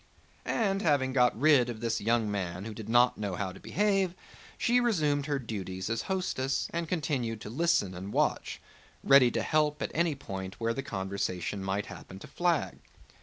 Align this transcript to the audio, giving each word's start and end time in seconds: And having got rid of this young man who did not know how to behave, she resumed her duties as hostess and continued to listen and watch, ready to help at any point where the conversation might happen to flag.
And 0.47 0.81
having 0.81 1.13
got 1.13 1.39
rid 1.39 1.69
of 1.69 1.79
this 1.79 2.01
young 2.01 2.31
man 2.31 2.65
who 2.65 2.73
did 2.73 2.89
not 2.89 3.19
know 3.19 3.35
how 3.35 3.51
to 3.51 3.59
behave, 3.59 4.15
she 4.57 4.79
resumed 4.79 5.27
her 5.27 5.37
duties 5.37 5.91
as 5.91 6.01
hostess 6.09 6.67
and 6.73 6.89
continued 6.89 7.39
to 7.41 7.51
listen 7.51 7.93
and 7.93 8.11
watch, 8.11 8.59
ready 9.03 9.29
to 9.29 9.43
help 9.43 9.79
at 9.83 9.91
any 9.93 10.15
point 10.15 10.59
where 10.59 10.73
the 10.73 10.81
conversation 10.81 11.63
might 11.63 11.85
happen 11.85 12.17
to 12.17 12.25
flag. 12.27 12.79